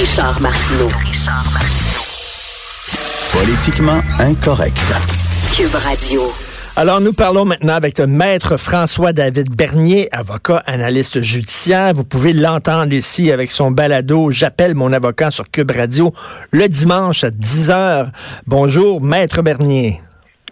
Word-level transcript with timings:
Richard 0.00 0.40
Martineau. 0.40 0.88
Politiquement 3.34 4.00
incorrect. 4.18 4.82
Cube 5.54 5.74
Radio. 5.74 6.22
Alors, 6.74 7.02
nous 7.02 7.12
parlons 7.12 7.44
maintenant 7.44 7.74
avec 7.74 7.98
le 7.98 8.06
maître 8.06 8.56
François-David 8.56 9.54
Bernier, 9.54 10.08
avocat, 10.10 10.62
analyste 10.64 11.20
judiciaire. 11.20 11.92
Vous 11.92 12.04
pouvez 12.04 12.32
l'entendre 12.32 12.94
ici 12.94 13.30
avec 13.30 13.50
son 13.50 13.72
balado 13.72 14.30
J'appelle 14.30 14.74
mon 14.74 14.90
avocat 14.94 15.30
sur 15.30 15.50
Cube 15.50 15.70
Radio 15.70 16.14
le 16.50 16.66
dimanche 16.66 17.22
à 17.22 17.28
10h. 17.28 18.08
Bonjour, 18.46 19.02
maître 19.02 19.42
Bernier. 19.42 20.00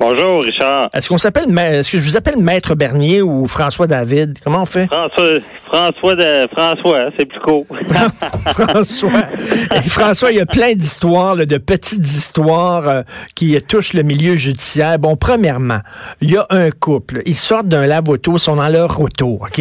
Bonjour, 0.01 0.43
Richard. 0.43 0.89
Est-ce 0.95 1.09
qu'on 1.09 1.19
s'appelle, 1.19 1.47
est-ce 1.59 1.91
que 1.91 1.99
je 1.99 2.05
vous 2.05 2.17
appelle 2.17 2.37
Maître 2.37 2.77
Bernier 2.77 3.21
ou 3.21 3.47
François 3.47 3.89
David? 3.89 4.39
Comment 4.45 4.63
on 4.63 4.67
fait? 4.67 4.87
François, 4.87 5.41
François, 5.67 6.15
de, 6.15 6.47
François, 6.57 7.11
c'est 7.19 7.27
plus 7.27 7.41
court. 7.41 7.67
François. 8.47 9.29
Et 9.75 9.89
François, 9.89 10.31
il 10.31 10.37
y 10.37 10.41
a 10.41 10.47
plein 10.47 10.75
d'histoires, 10.75 11.37
de 11.37 11.59
petites 11.59 12.07
histoires 12.07 12.89
euh, 12.89 13.03
qui 13.35 13.61
touchent 13.63 13.93
le 13.93 14.05
milieu 14.05 14.37
judiciaire. 14.37 15.01
Bon, 15.01 15.17
premièrement, 15.17 15.81
il 16.21 16.31
y 16.31 16.37
a 16.37 16.47
un 16.51 16.71
couple. 16.71 17.23
Ils 17.27 17.35
sortent 17.35 17.69
d'un 17.69 17.87
lave-auto, 17.87 18.35
ils 18.37 18.41
sont 18.41 18.57
dans 18.57 18.69
leur 18.69 19.01
auto, 19.01 19.41
OK? 19.41 19.61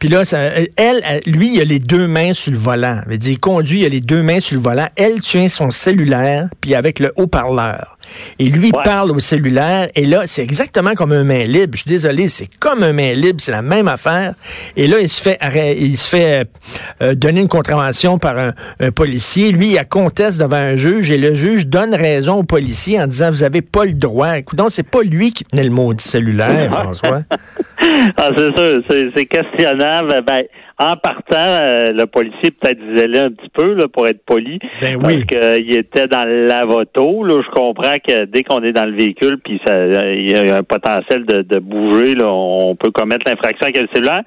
Puis 0.00 0.08
là, 0.08 0.24
ça, 0.24 0.38
elle, 0.76 1.00
lui, 1.26 1.54
il 1.54 1.60
a 1.60 1.64
les 1.64 1.78
deux 1.78 2.08
mains 2.08 2.32
sur 2.32 2.50
le 2.50 2.58
volant. 2.58 3.02
Il, 3.08 3.18
dit, 3.18 3.32
il 3.32 3.38
conduit, 3.38 3.82
il 3.82 3.86
a 3.86 3.88
les 3.88 4.00
deux 4.00 4.22
mains 4.22 4.40
sur 4.40 4.56
le 4.56 4.62
volant. 4.62 4.88
Elle 4.96 5.20
tient 5.20 5.48
son 5.48 5.70
cellulaire, 5.70 6.48
puis 6.60 6.74
avec 6.74 6.98
le 6.98 7.12
haut-parleur. 7.14 7.96
Et 8.38 8.46
lui 8.46 8.72
parle 8.84 9.10
au 9.10 9.18
cellulaire. 9.18 9.75
Et 9.94 10.04
là, 10.04 10.22
c'est 10.26 10.42
exactement 10.42 10.94
comme 10.94 11.12
un 11.12 11.24
main 11.24 11.44
libre. 11.44 11.72
Je 11.74 11.82
suis 11.82 11.90
désolé, 11.90 12.28
c'est 12.28 12.48
comme 12.58 12.82
un 12.82 12.92
main 12.92 13.12
libre. 13.12 13.40
C'est 13.40 13.52
la 13.52 13.62
même 13.62 13.88
affaire. 13.88 14.34
Et 14.76 14.86
là, 14.86 15.00
il 15.00 15.08
se 15.08 15.22
fait, 15.22 15.38
il 15.78 15.96
se 15.96 16.08
fait 16.08 16.48
euh, 17.02 17.14
donner 17.14 17.40
une 17.40 17.48
contravention 17.48 18.18
par 18.18 18.36
un, 18.38 18.52
policier. 18.94 19.52
Lui, 19.52 19.72
il 19.72 19.78
a 19.78 19.84
conteste 19.84 20.38
devant 20.38 20.56
un 20.56 20.76
juge 20.76 21.10
et 21.10 21.18
le 21.18 21.34
juge 21.34 21.66
donne 21.66 21.94
raison 21.94 22.36
au 22.36 22.42
policier 22.44 23.00
en 23.00 23.06
disant, 23.06 23.30
vous 23.30 23.42
avez 23.42 23.62
pas 23.62 23.84
le 23.84 23.92
droit. 23.92 24.38
Écoute, 24.38 24.60
c'est 24.68 24.88
pas 24.88 25.02
lui 25.02 25.32
qui 25.32 25.44
tenait 25.44 25.64
le 25.64 25.70
maudit 25.70 26.04
cellulaire, 26.04 26.72
François. 26.72 27.22
ah, 28.16 28.30
c'est 28.36 28.56
sûr. 28.56 28.82
C'est 29.14 29.26
questionnable. 29.26 30.22
Ben, 30.26 30.42
en 30.78 30.96
partant, 30.96 31.36
euh, 31.36 31.90
le 31.92 32.04
policier 32.04 32.50
peut-être 32.50 32.78
disait-le 32.78 33.18
un 33.18 33.30
petit 33.30 33.48
peu 33.54 33.72
là, 33.74 33.88
pour 33.88 34.06
être 34.06 34.22
poli. 34.26 34.58
Ben 34.80 34.96
oui. 34.96 35.24
Parce 35.28 35.56
qu'il 35.56 35.72
était 35.72 36.06
dans 36.06 36.28
lavoto. 36.28 37.24
Là, 37.24 37.40
je 37.42 37.50
comprends 37.50 37.96
que 38.06 38.26
dès 38.26 38.42
qu'on 38.42 38.62
est 38.62 38.72
dans 38.72 38.84
le 38.84 38.94
véhicule, 38.94 39.38
puis 39.42 39.58
il 39.66 40.30
y 40.30 40.50
a 40.50 40.56
un 40.56 40.62
potentiel 40.62 41.24
de, 41.24 41.58
bouger, 41.58 42.14
là, 42.14 42.28
on 42.28 42.74
peut 42.74 42.90
commettre 42.90 43.24
l'infraction 43.26 43.62
avec 43.62 43.78
le 43.78 43.88
cellulaire. 43.94 44.22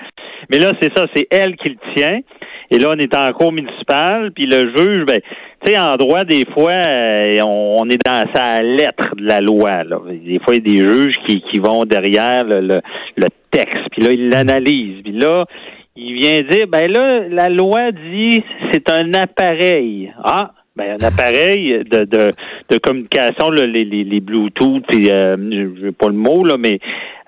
Mais 0.49 0.57
là, 0.57 0.71
c'est 0.81 0.95
ça, 0.97 1.05
c'est 1.13 1.27
elle 1.29 1.55
qui 1.55 1.69
le 1.69 1.93
tient. 1.95 2.19
Et 2.71 2.79
là, 2.79 2.89
on 2.93 2.99
est 2.99 3.15
en 3.15 3.31
cours 3.33 3.51
municipal, 3.51 4.31
puis 4.31 4.45
le 4.45 4.71
juge, 4.75 5.05
ben, 5.05 5.19
tu 5.65 5.71
sais, 5.71 5.79
en 5.79 5.95
droit, 5.95 6.23
des 6.23 6.45
fois, 6.53 6.71
euh, 6.71 7.37
on, 7.43 7.87
est 7.89 7.99
dans 8.05 8.25
sa 8.33 8.61
lettre 8.61 9.15
de 9.15 9.25
la 9.25 9.41
loi. 9.41 9.83
Là. 9.83 9.99
Des 10.07 10.39
fois, 10.39 10.53
il 10.55 10.67
y 10.67 10.79
a 10.79 10.83
des 10.83 10.87
juges 10.87 11.15
qui, 11.27 11.41
qui 11.41 11.59
vont 11.59 11.83
derrière 11.85 12.43
le, 12.43 12.61
le, 12.61 12.79
le 13.17 13.27
texte, 13.51 13.89
puis 13.91 14.03
là, 14.03 14.09
ils 14.11 14.29
l'analysent. 14.29 15.01
Puis 15.03 15.13
là, 15.13 15.45
il 15.99 16.13
vient 16.13 16.39
dire, 16.49 16.67
ben 16.67 16.91
là, 16.91 17.27
la 17.29 17.49
loi 17.49 17.91
dit 17.91 18.43
c'est 18.71 18.89
un 18.89 19.13
appareil. 19.13 20.11
Ah, 20.23 20.51
ben 20.75 20.95
un 20.99 21.05
appareil 21.05 21.83
de, 21.91 22.05
de, 22.05 22.31
de 22.69 22.77
communication, 22.77 23.51
les, 23.51 23.67
les, 23.67 24.03
les 24.03 24.19
Bluetooth, 24.21 24.83
et, 24.93 25.11
euh, 25.11 25.35
je 25.51 25.85
veux 25.85 25.91
pas 25.91 26.07
le 26.07 26.13
mot, 26.13 26.45
là, 26.45 26.55
mais 26.57 26.79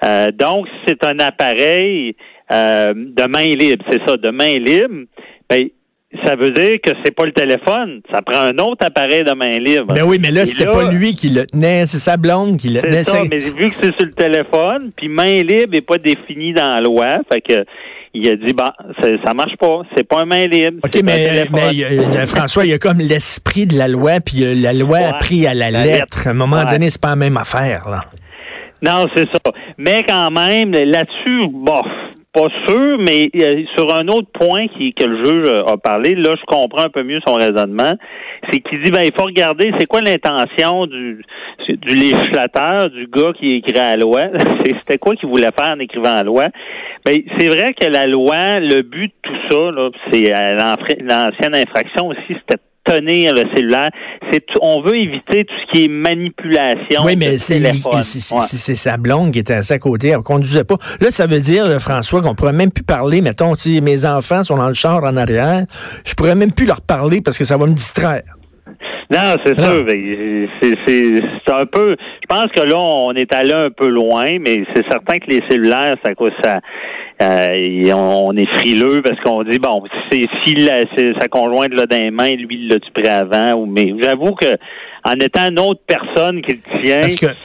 euh, 0.06 0.32
donc 0.32 0.68
c'est 0.88 1.04
un 1.04 1.20
appareil 1.20 2.16
euh, 2.52 2.94
de 2.94 3.28
main 3.28 3.46
libre, 3.46 3.84
c'est 3.92 4.02
ça, 4.08 4.16
de 4.16 4.30
main 4.30 4.58
libre. 4.58 5.06
Ben, 5.50 5.68
ça 6.26 6.36
veut 6.36 6.52
dire 6.52 6.80
que 6.84 6.92
c'est 7.04 7.16
pas 7.16 7.26
le 7.26 7.32
téléphone, 7.32 8.02
ça 8.12 8.22
prend 8.22 8.42
un 8.42 8.58
autre 8.58 8.86
appareil 8.86 9.24
de 9.24 9.34
main 9.34 9.58
libre. 9.58 9.94
Ben 9.94 10.04
oui, 10.06 10.18
mais 10.22 10.32
là, 10.32 10.46
c'était 10.46 10.66
pas 10.66 10.92
lui 10.92 11.16
qui 11.16 11.30
le 11.30 11.46
tenait, 11.46 11.86
c'est 11.88 12.00
sa 12.00 12.18
blonde 12.18 12.58
qui 12.58 12.70
le 12.70 12.82
tenait. 12.82 13.04
C'est 13.04 13.12
ça, 13.12 13.24
mais 13.30 13.38
vu 13.38 13.70
que 13.70 13.76
c'est 13.82 13.96
sur 13.98 14.06
le 14.06 14.14
téléphone, 14.14 14.92
puis 14.96 15.08
main 15.08 15.42
libre 15.42 15.72
n'est 15.72 15.82
pas 15.82 15.98
définie 15.98 16.54
dans 16.54 16.68
la 16.68 16.82
loi, 16.82 17.20
fait 17.32 17.42
que 17.42 17.66
il 18.14 18.30
a 18.30 18.36
dit, 18.36 18.54
bah, 18.54 18.76
ça 19.26 19.34
marche 19.34 19.56
pas, 19.58 19.82
c'est 19.96 20.04
pas 20.04 20.22
un 20.22 20.26
main 20.26 20.48
libre. 20.48 20.80
OK, 20.84 21.02
mais, 21.04 21.48
mais 21.52 22.26
François, 22.26 22.66
il 22.66 22.70
y 22.70 22.74
a 22.74 22.78
comme 22.78 23.00
l'esprit 23.00 23.66
de 23.66 23.78
la 23.78 23.88
loi, 23.88 24.20
puis 24.20 24.56
la 24.56 24.74
loi 24.74 24.98
a 24.98 25.14
pris 25.14 25.48
à 25.48 25.54
la, 25.54 25.72
lettre. 25.72 26.28
À 26.28 26.32
un 26.32 26.34
moment 26.34 26.64
donné, 26.66 26.90
c'est 26.90 27.02
pas 27.02 27.10
la 27.10 27.16
même 27.16 27.38
affaire, 27.38 27.90
là. 27.90 28.06
Non, 28.82 29.06
c'est 29.16 29.28
ça. 29.32 29.52
Mais 29.78 30.04
quand 30.08 30.32
même, 30.32 30.72
là-dessus, 30.72 31.48
bof, 31.50 31.86
pas 32.34 32.48
sûr, 32.68 32.98
mais 32.98 33.30
euh, 33.36 33.64
sur 33.76 33.94
un 33.96 34.08
autre 34.08 34.30
point 34.34 34.68
qui, 34.70 34.94
que 34.94 35.06
le 35.06 35.24
juge 35.24 35.64
a 35.68 35.78
parlé, 35.78 36.16
là, 36.16 36.34
je 36.40 36.46
comprends 36.46 36.86
un 36.86 36.90
peu 36.90 37.04
mieux 37.04 37.20
son 37.28 37.36
raisonnement. 37.36 37.94
C'est 38.50 38.60
qu'il 38.62 38.82
dit, 38.82 38.92
ben, 38.92 39.04
il 39.04 39.12
faut 39.14 39.26
regarder, 39.26 39.72
c'est 39.78 39.86
quoi 39.86 40.02
l'intention 40.02 40.88
du, 40.88 41.24
du 41.68 41.96
législateur, 41.96 42.90
du 42.90 43.08
gars 43.08 43.34
qui 43.38 43.58
écrit 43.58 43.74
la 43.74 43.98
loi? 43.98 44.22
C'était 44.66 44.98
quoi 44.98 45.16
qu'il 45.16 45.30
voulait 45.30 45.52
faire 45.52 45.76
en 45.76 45.80
écrivant 45.80 46.16
la 46.16 46.24
loi? 46.24 46.46
Ben, 47.06 47.22
c'est 47.38 47.50
vrai 47.50 47.74
que 47.74 47.88
la 47.88 48.08
loi, 48.08 48.60
le 48.60 48.82
but 48.82 49.12
de 49.12 49.30
tout 49.30 49.36
ça, 49.50 49.72
là, 49.72 49.90
c'est 50.12 50.34
euh, 50.34 50.56
l'ancienne 51.02 51.56
infraction 51.56 52.08
aussi, 52.08 52.22
c'était 52.30 52.62
tenir 52.84 53.34
le 53.34 53.44
cellulaire. 53.56 53.90
C'est, 54.32 54.44
on 54.62 54.82
veut 54.82 54.98
éviter 54.98 55.46
tout 55.46 55.54
ce 55.66 55.72
qui 55.72 55.86
est 55.86 55.88
manipulation. 55.88 57.04
Oui, 57.04 57.16
mais 57.18 57.38
c'est, 57.38 57.60
c'est, 57.60 58.76
sa 58.76 58.98
blonde 58.98 59.32
qui 59.32 59.40
était 59.40 59.56
à 59.56 59.62
sa 59.62 59.80
côté. 59.80 60.10
Elle 60.10 60.20
conduisait 60.20 60.64
pas. 60.64 60.76
Là, 61.00 61.12
ça 61.12 61.28
veut 61.28 61.40
dire, 61.40 61.66
François, 61.80 62.22
qu'on 62.22 62.36
pourrait 62.36 62.54
même 62.54 62.72
plus 62.72 62.84
parler. 62.84 63.22
Mettons, 63.22 63.56
si 63.56 63.82
mes 63.82 64.06
enfants 64.06 64.44
sont 64.44 64.58
dans 64.58 64.68
le 64.68 64.74
char 64.74 65.04
en 65.04 65.18
arrière, 65.18 65.66
je 66.06 66.14
pourrais 66.14 66.36
même 66.36 66.52
plus 66.52 66.66
leur 66.66 66.82
parler 66.82 67.22
parce 67.22 67.38
que 67.38 67.46
ça 67.46 67.58
va 67.58 67.66
me 67.66 67.74
distraire. 67.74 68.24
Non, 69.12 69.36
c'est 69.46 69.60
sûr. 69.60 69.86
C'est 70.88 71.54
un 71.54 71.66
peu. 71.66 71.96
Je 72.00 72.28
pense 72.30 72.48
que 72.56 72.62
là, 72.62 72.78
on 72.78 73.12
est 73.12 73.34
allé 73.36 73.52
un 73.52 73.70
peu 73.70 73.88
loin, 73.88 74.40
mais 74.40 74.64
c'est 74.74 74.88
certain 74.90 75.18
que 75.18 75.28
les 75.28 75.42
cellulaires, 75.50 75.96
ça, 76.04 76.12
ça, 76.42 76.60
euh, 77.22 77.94
on 77.94 78.36
est 78.36 78.50
frileux 78.58 79.02
parce 79.02 79.20
qu'on 79.22 79.44
dit 79.44 79.60
bon, 79.60 79.84
c'est 80.12 80.22
si 80.46 80.68
sa 81.20 81.28
conjointe 81.28 81.74
l'a 81.74 81.86
dans 81.86 82.02
les 82.02 82.12
mains, 82.12 82.36
lui 82.36 82.48
il 82.52 82.68
l'a-tu 82.68 82.92
pris 82.92 83.08
avant 83.08 83.54
ou 83.54 83.66
mais 83.66 83.94
j'avoue 84.02 84.34
que 84.34 84.58
en 85.04 85.14
étant 85.14 85.50
une 85.50 85.60
autre 85.60 85.82
personne 85.88 86.42
qui 86.42 86.54
le 86.54 86.84
tient 86.84 87.36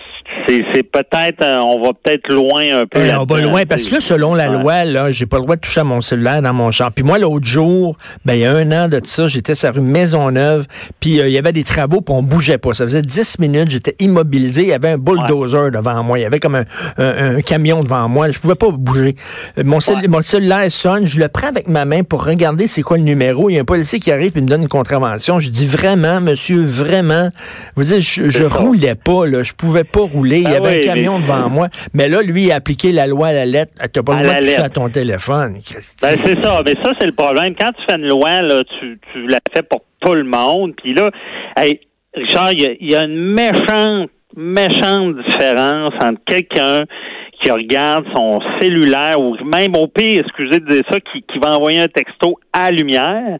c'est 0.48 0.82
peut-être, 0.82 1.42
euh, 1.42 1.58
on 1.58 1.82
va 1.82 1.92
peut-être 1.92 2.32
loin 2.32 2.64
un 2.72 2.86
peu. 2.86 3.00
On 3.18 3.24
va 3.24 3.40
loin 3.40 3.66
parce 3.66 3.84
que 3.84 3.94
là, 3.94 4.00
selon 4.00 4.34
la 4.34 4.48
loi, 4.48 4.84
là, 4.84 5.10
j'ai 5.10 5.26
pas 5.26 5.38
le 5.38 5.42
droit 5.42 5.56
de 5.56 5.60
toucher 5.60 5.80
à 5.80 5.84
mon 5.84 6.00
cellulaire 6.00 6.42
dans 6.42 6.52
mon 6.52 6.70
champ. 6.70 6.90
Puis 6.94 7.04
moi, 7.04 7.18
l'autre 7.18 7.46
jour, 7.46 7.96
ben 8.24 8.34
il 8.34 8.40
y 8.40 8.44
a 8.44 8.52
un 8.52 8.70
an 8.72 8.88
de 8.88 9.00
ça, 9.04 9.28
j'étais 9.28 9.54
sur 9.54 9.74
rue 9.74 9.80
Maisonneuve, 9.80 10.66
puis 11.00 11.20
euh, 11.20 11.28
il 11.28 11.32
y 11.32 11.38
avait 11.38 11.52
des 11.52 11.64
travaux, 11.64 12.00
puis 12.00 12.14
on 12.14 12.22
bougeait 12.22 12.58
pas. 12.58 12.74
Ça 12.74 12.84
faisait 12.84 13.02
dix 13.02 13.38
minutes, 13.38 13.70
j'étais 13.70 13.94
immobilisé, 13.98 14.62
il 14.62 14.68
y 14.68 14.72
avait 14.72 14.90
un 14.90 14.98
bulldozer 14.98 15.70
devant 15.70 16.02
moi, 16.02 16.18
il 16.18 16.22
y 16.22 16.24
avait 16.24 16.40
comme 16.40 16.56
un, 16.56 17.40
camion 17.42 17.82
devant 17.82 18.08
moi, 18.08 18.30
je 18.30 18.38
pouvais 18.38 18.54
pas 18.54 18.70
bouger. 18.70 19.14
Euh, 19.58 19.62
mon, 19.64 19.78
mon, 20.08 20.22
cellulaire 20.22 20.70
sonne, 20.70 21.06
je 21.06 21.18
le 21.18 21.28
prends 21.28 21.48
avec 21.48 21.68
ma 21.68 21.84
main 21.84 22.02
pour 22.02 22.24
regarder 22.24 22.66
c'est 22.66 22.82
quoi 22.82 22.96
le 22.96 23.04
numéro. 23.04 23.50
Il 23.50 23.54
y 23.54 23.58
a 23.58 23.62
un 23.62 23.64
policier 23.64 24.00
qui 24.00 24.12
arrive 24.12 24.36
et 24.36 24.40
me 24.40 24.48
donne 24.48 24.62
une 24.62 24.68
contravention. 24.68 25.40
Je 25.40 25.50
dis 25.50 25.66
vraiment, 25.66 26.20
monsieur, 26.20 26.64
vraiment, 26.64 27.30
vous 27.76 27.84
dites, 27.84 28.00
je, 28.00 28.28
je 28.28 28.44
roulais 28.44 28.94
pas, 28.94 29.26
là, 29.26 29.42
je 29.42 29.52
pouvais 29.52 29.84
pas 29.84 30.00
rouler 30.00 30.15
il 30.24 30.42
y 30.42 30.46
ah 30.46 30.56
avait 30.56 30.78
un 30.78 30.94
camion 30.94 31.18
devant 31.18 31.48
moi. 31.48 31.68
Mais 31.94 32.08
là, 32.08 32.22
lui, 32.22 32.44
il 32.44 32.52
a 32.52 32.56
appliqué 32.56 32.92
la 32.92 33.06
loi 33.06 33.28
à 33.28 33.32
la 33.32 33.46
lettre. 33.46 33.72
Tu 33.92 33.98
n'as 33.98 34.02
pas 34.02 34.14
le 34.14 34.22
droit 34.22 34.34
de 34.34 34.40
toucher 34.40 34.62
à 34.62 34.68
ton 34.68 34.88
téléphone, 34.88 35.54
Ben, 35.54 36.18
c'est 36.24 36.42
ça. 36.42 36.62
Mais 36.64 36.74
ça, 36.82 36.92
c'est 37.00 37.06
le 37.06 37.12
problème. 37.12 37.54
Quand 37.58 37.70
tu 37.72 37.84
fais 37.88 37.96
une 37.96 38.08
loi, 38.08 38.42
là, 38.42 38.62
tu, 38.78 38.98
tu 39.12 39.26
la 39.26 39.38
fais 39.54 39.62
pour 39.62 39.82
tout 40.00 40.14
le 40.14 40.24
monde. 40.24 40.74
Puis 40.76 40.94
là, 40.94 41.10
Richard, 42.14 42.52
il 42.52 42.76
y, 42.80 42.94
a 42.94 43.04
une 43.04 43.34
méchante, 43.34 44.10
méchante 44.36 45.16
différence 45.28 45.92
entre 46.00 46.20
quelqu'un 46.26 46.82
qui 47.42 47.50
regarde 47.50 48.06
son 48.14 48.40
cellulaire 48.60 49.20
ou 49.20 49.36
même 49.44 49.76
au 49.76 49.86
pire, 49.86 50.20
excusez 50.20 50.60
de 50.60 50.66
dire 50.66 50.82
ça, 50.90 50.98
qui, 51.00 51.22
qui 51.22 51.38
va 51.38 51.56
envoyer 51.56 51.80
un 51.80 51.88
texto 51.88 52.38
à 52.52 52.70
lumière, 52.70 53.38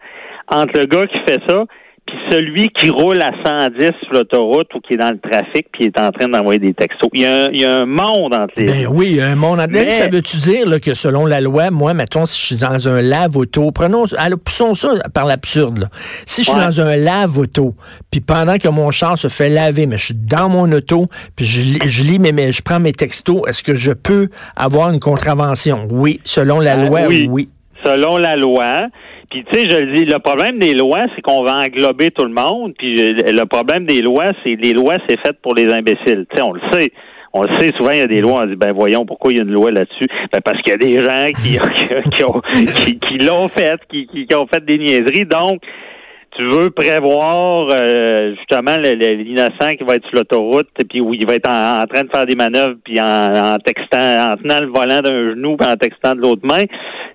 entre 0.48 0.78
le 0.78 0.86
gars 0.86 1.06
qui 1.06 1.18
fait 1.26 1.40
ça 1.48 1.64
puis 2.06 2.16
celui 2.30 2.68
qui 2.68 2.88
roule 2.88 3.20
à 3.20 3.32
110 3.44 3.90
sur 4.02 4.12
l'autoroute 4.12 4.72
ou 4.74 4.80
qui 4.80 4.94
est 4.94 4.96
dans 4.96 5.10
le 5.10 5.18
trafic 5.18 5.66
puis 5.72 5.86
est 5.86 6.00
en 6.00 6.12
train 6.12 6.28
d'envoyer 6.28 6.60
des 6.60 6.72
textos. 6.72 7.10
Il 7.12 7.22
y, 7.22 7.26
a, 7.26 7.50
il 7.50 7.60
y, 7.60 7.64
a, 7.64 7.74
un 7.74 7.86
monde 7.86 8.32
entre 8.32 8.52
les 8.56 8.64
Ben 8.64 8.86
oui, 8.88 9.08
il 9.10 9.16
y 9.16 9.20
a 9.20 9.26
un 9.28 9.34
monde 9.34 9.58
entre 9.58 9.72
les 9.72 9.90
Ça 9.90 10.08
veut-tu 10.08 10.36
dire 10.36 10.68
là, 10.68 10.78
que 10.78 10.94
selon 10.94 11.26
la 11.26 11.40
loi, 11.40 11.70
moi, 11.70 11.94
mettons, 11.94 12.24
si 12.24 12.40
je 12.40 12.46
suis 12.46 12.56
dans 12.56 12.88
un 12.88 13.02
lave-auto, 13.02 13.72
prenons, 13.72 14.04
allez, 14.16 14.36
poussons 14.36 14.74
ça 14.74 14.90
par 15.12 15.26
l'absurde. 15.26 15.88
Si 16.26 16.44
je 16.44 16.50
suis 16.50 16.58
dans 16.58 16.80
un 16.80 16.96
lave-auto, 16.96 17.74
puis 18.10 18.20
pendant 18.20 18.58
que 18.58 18.68
mon 18.68 18.90
char 18.92 19.18
se 19.18 19.28
fait 19.28 19.48
laver, 19.48 19.86
mais 19.86 19.98
je 19.98 20.06
suis 20.06 20.14
dans 20.14 20.48
mon 20.48 20.70
auto, 20.70 21.06
puis 21.34 21.44
je, 21.44 21.78
je 21.84 22.04
lis 22.04 22.18
mes, 22.20 22.52
je 22.52 22.62
prends 22.62 22.80
mes 22.80 22.92
textos, 22.92 23.42
est-ce 23.48 23.62
que 23.62 23.74
je 23.74 23.92
peux 23.92 24.28
avoir 24.54 24.90
une 24.90 25.00
contravention? 25.00 25.88
Oui, 25.90 26.20
selon 26.24 26.60
la 26.60 26.76
ben 26.76 26.88
loi, 26.88 27.00
oui. 27.08 27.48
Selon 27.84 28.16
la 28.16 28.36
loi. 28.36 28.88
Puis 29.30 29.44
tu 29.44 29.58
sais, 29.58 29.68
je 29.68 29.84
le 29.84 29.92
dis, 29.92 30.04
le 30.04 30.18
problème 30.18 30.58
des 30.58 30.74
lois, 30.74 31.06
c'est 31.14 31.22
qu'on 31.22 31.42
va 31.42 31.58
englober 31.58 32.10
tout 32.10 32.24
le 32.24 32.32
monde. 32.32 32.74
Puis 32.78 33.00
euh, 33.00 33.32
le 33.32 33.44
problème 33.46 33.86
des 33.86 34.02
lois, 34.02 34.32
c'est 34.44 34.56
les 34.56 34.72
lois, 34.72 34.96
c'est 35.08 35.18
fait 35.20 35.36
pour 35.42 35.54
les 35.54 35.72
imbéciles. 35.72 36.26
Tu 36.30 36.36
sais, 36.36 36.42
on 36.42 36.52
le 36.52 36.60
sait. 36.72 36.92
On 37.32 37.42
le 37.42 37.52
sait, 37.58 37.70
souvent, 37.76 37.90
il 37.90 37.98
y 37.98 38.02
a 38.02 38.06
des 38.06 38.20
lois, 38.20 38.44
on 38.44 38.46
dit, 38.46 38.56
ben 38.56 38.72
voyons, 38.74 39.04
pourquoi 39.04 39.30
il 39.30 39.36
y 39.36 39.40
a 39.40 39.42
une 39.42 39.52
loi 39.52 39.70
là-dessus? 39.70 40.08
Ben 40.32 40.40
parce 40.42 40.60
qu'il 40.62 40.72
y 40.72 40.74
a 40.74 40.78
des 40.78 41.04
gens 41.04 41.26
qui, 41.26 41.58
qui, 42.14 42.66
qui, 42.66 42.98
qui 42.98 43.18
l'ont 43.18 43.48
fait, 43.48 43.78
qui, 43.90 44.06
qui, 44.06 44.34
ont 44.34 44.46
fait 44.46 44.64
des 44.64 44.78
niaiseries. 44.78 45.26
Donc, 45.26 45.60
tu 46.36 46.42
veux 46.48 46.70
prévoir 46.70 47.68
euh, 47.70 48.34
justement 48.36 48.76
l'innocent 48.76 49.76
qui 49.76 49.84
va 49.84 49.94
être 49.94 50.06
sur 50.08 50.16
l'autoroute, 50.16 50.68
puis 50.88 51.00
où 51.00 51.14
il 51.14 51.26
va 51.26 51.34
être 51.34 51.48
en, 51.48 51.84
train 51.86 52.04
de 52.04 52.10
faire 52.14 52.26
des 52.26 52.34
manœuvres, 52.34 52.76
puis 52.84 53.00
en, 53.00 53.56
textant, 53.64 54.32
en 54.32 54.36
tenant 54.36 54.60
le 54.60 54.66
volant 54.66 55.00
d'un 55.00 55.30
genou, 55.30 55.56
puis 55.56 55.68
en 55.68 55.76
textant 55.76 56.14
de 56.14 56.20
l'autre 56.20 56.44
main. 56.44 56.64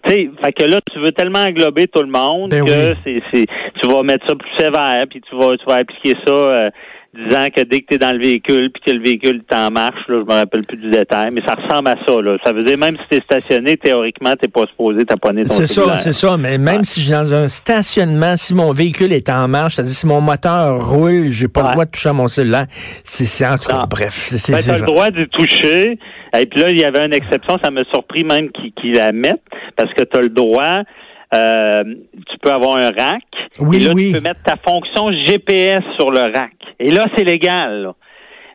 Tu 0.08 0.14
sais, 0.14 0.30
fait 0.44 0.54
que 0.54 0.64
là, 0.64 0.78
tu 0.92 1.00
veux 1.00 1.12
tellement 1.12 1.40
englober 1.40 1.88
tout 1.88 2.02
le 2.02 2.10
monde 2.10 2.50
Ben 2.50 2.66
que 2.66 2.94
oui. 3.06 3.22
c'est, 3.32 3.46
tu 3.80 3.88
vas 3.88 4.02
mettre 4.02 4.28
ça 4.28 4.36
plus 4.36 4.50
sévère, 4.58 5.04
puis 5.10 5.22
tu 5.22 5.36
vas, 5.36 5.56
tu 5.58 5.66
vas 5.68 5.76
appliquer 5.76 6.16
ça. 6.26 6.34
euh, 6.34 6.70
disant 7.14 7.48
que 7.56 7.62
dès 7.62 7.82
que 7.82 7.88
tu 7.90 7.96
es 7.96 7.98
dans 7.98 8.14
le 8.14 8.20
véhicule 8.20 8.72
puis 8.72 8.82
que 8.86 8.92
le 8.92 9.04
véhicule 9.04 9.42
est 9.50 9.56
en 9.56 9.70
marche, 9.70 10.00
là, 10.08 10.22
je 10.22 10.34
me 10.34 10.40
rappelle 10.40 10.66
plus 10.66 10.78
du 10.78 10.90
détail, 10.90 11.30
mais 11.32 11.42
ça 11.46 11.56
ressemble 11.56 11.90
à 11.90 11.96
ça. 12.08 12.22
Là. 12.22 12.38
Ça 12.44 12.54
veut 12.54 12.64
dire 12.64 12.78
même 12.78 12.96
si 12.96 13.04
tu 13.10 13.18
es 13.18 13.22
stationné, 13.22 13.76
théoriquement, 13.78 14.34
tu 14.42 14.48
pas 14.50 14.66
supposé 14.68 15.06
taponner 15.06 15.44
ton 15.44 15.54
C'est 15.54 15.68
ça, 15.68 15.98
c'est 16.00 16.14
ça. 16.14 16.38
Mais 16.38 16.58
même 16.58 16.84
si 16.84 17.02
je 17.02 17.06
suis 17.06 17.14
dans 17.14 17.34
un 17.34 17.50
stationnement, 17.50 18.36
si 18.38 18.54
mon 18.54 18.72
véhicule 18.72 19.12
est 19.12 19.30
en 19.30 19.48
marche, 19.48 19.76
c'est-à-dire 19.76 19.94
si 19.94 20.08
mon 20.08 20.22
moteur 20.22 20.80
roule, 20.90 21.28
j'ai 21.28 21.48
pas 21.50 21.64
le 21.64 21.72
droit 21.74 21.86
de 21.86 21.92
toucher 21.92 22.10
à 22.10 22.14
mon 22.14 22.30
cellulaire. 22.30 22.68
C'est, 23.04 23.26
c'est 23.26 23.46
en 23.46 23.58
tout 23.58 23.68
cas, 23.68 23.86
bref. 23.90 24.30
C'est, 24.32 24.54
Ben, 24.54 24.62
t'as 24.66 24.78
le 24.78 24.86
droit 24.86 25.12
d'y 25.12 25.28
toucher. 25.28 25.98
Et 26.38 26.46
puis 26.46 26.62
là, 26.62 26.70
il 26.70 26.80
y 26.80 26.86
avait 26.86 27.06
une 27.06 27.14
exception, 27.14 27.58
ça 27.62 27.72
m'a 27.72 27.84
surpris 27.92 28.24
même 28.24 28.52
qu'ils 28.52 28.72
qu'ils 28.72 28.94
la 28.94 29.12
mettent, 29.12 29.42
parce 29.76 29.94
que 29.94 30.04
tu 30.04 30.18
as 30.18 30.22
le 30.22 30.30
droit, 30.30 30.84
euh, 31.34 31.84
tu 32.30 32.38
peux 32.42 32.52
avoir 32.52 32.78
un 32.78 32.90
rack. 32.92 33.24
Oui, 33.60 33.84
et 33.84 33.88
là, 33.88 33.92
oui. 33.94 34.08
tu 34.08 34.18
peux 34.18 34.24
mettre 34.24 34.44
ta 34.44 34.58
fonction 34.58 35.12
GPS 35.26 35.82
sur 35.98 36.12
le 36.12 36.32
rack. 36.34 36.54
Et 36.80 36.90
là, 36.90 37.08
c'est 37.16 37.24
légal. 37.24 37.84
là. 37.84 37.96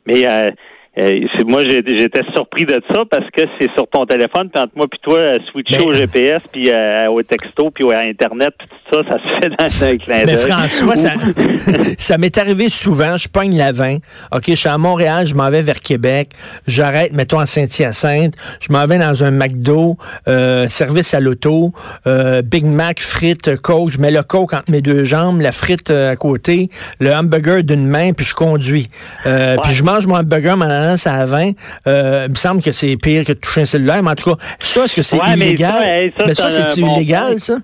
Mais 0.06 0.30
euh, 0.30 0.50
euh, 0.98 1.20
moi, 1.46 1.62
j'étais 1.68 2.22
surpris 2.34 2.64
de 2.64 2.80
ça 2.92 3.02
parce 3.10 3.26
que 3.36 3.42
c'est 3.60 3.70
sur 3.74 3.86
ton 3.88 4.06
téléphone, 4.06 4.48
puis 4.52 4.62
entre 4.62 4.72
moi 4.76 4.86
puis 4.90 4.98
toi, 5.02 5.18
euh, 5.18 5.38
switcher 5.50 5.78
Mais- 5.78 5.84
au 5.84 5.92
GPS, 5.92 6.42
puis 6.50 6.70
euh, 6.70 7.08
au 7.10 7.22
texto, 7.22 7.70
puis 7.70 7.84
à 7.92 8.00
Internet, 8.00 8.54
puis 8.58 8.68
tout 8.68 8.96
ça, 8.96 9.02
ça 9.10 9.18
se 9.18 9.40
fait 9.40 9.50
dans 9.58 9.84
un 9.86 9.96
clin 9.98 10.24
Mais 10.26 10.34
d'œil. 10.34 10.50
François, 10.50 10.96
ça, 10.96 11.10
ça 11.98 12.18
m'est 12.18 12.38
arrivé 12.38 12.68
souvent. 12.68 13.16
Je 13.16 13.28
pogne 13.28 13.56
la 13.56 13.72
20. 13.72 13.96
OK, 14.32 14.44
je 14.48 14.54
suis 14.54 14.68
à 14.68 14.78
Montréal, 14.78 15.26
je 15.26 15.34
m'en 15.34 15.50
vais 15.50 15.62
vers 15.62 15.80
Québec. 15.80 16.30
J'arrête, 16.66 17.12
mettons, 17.12 17.38
à 17.38 17.46
Saint-Hyacinthe. 17.46 18.34
Je 18.60 18.72
m'en 18.72 18.86
vais 18.86 18.98
dans 18.98 19.22
un 19.24 19.30
McDo, 19.30 19.96
euh, 20.28 20.68
service 20.68 21.12
à 21.14 21.20
l'auto, 21.20 21.72
euh, 22.06 22.42
Big 22.42 22.64
Mac, 22.64 23.00
frites, 23.00 23.56
coke. 23.60 23.90
Je 23.90 23.98
mets 24.00 24.10
le 24.10 24.22
coke 24.22 24.54
entre 24.54 24.70
mes 24.70 24.80
deux 24.80 25.04
jambes, 25.04 25.40
la 25.40 25.52
frite 25.52 25.90
à 25.90 26.16
côté, 26.16 26.70
le 27.00 27.12
hamburger 27.12 27.62
d'une 27.62 27.86
main, 27.86 28.12
puis 28.12 28.24
je 28.24 28.34
conduis. 28.34 28.88
Euh, 29.26 29.56
Puis 29.62 29.72
je 29.74 29.82
mange 29.84 30.06
mon 30.06 30.16
hamburger, 30.16 30.56
mon 30.56 30.70
ananas 30.86 31.06
à 31.06 31.26
20. 31.26 31.50
Euh, 31.86 32.24
il 32.26 32.30
me 32.30 32.34
semble 32.36 32.62
que 32.62 32.72
c'est 32.72 32.96
pire 32.96 33.24
que 33.24 33.32
de 33.32 33.38
toucher 33.38 33.62
un 33.62 33.64
cellulaire. 33.66 34.02
Mais 34.02 34.10
en 34.10 34.14
tout 34.14 34.30
cas, 34.34 34.42
ça, 34.60 34.84
est-ce 34.84 34.96
que 34.96 35.02
c'est 35.02 35.16
Ouais, 35.16 35.36
mais 35.38 35.48
illégal? 35.48 35.72
ça, 35.82 36.00
hey, 36.02 36.12
ça, 36.18 36.24
mais 36.26 36.34
ça, 36.34 36.48
c'est 36.50 36.80
bon 36.80 36.94
illégal, 36.96 37.26
point. 37.30 37.38
ça? 37.38 37.56